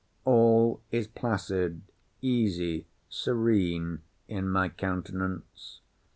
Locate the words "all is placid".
0.25-1.83